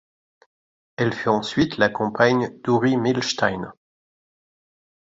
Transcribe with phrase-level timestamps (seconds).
[0.97, 3.71] Elle fut ensuite la compagne d'Oury Milshtein.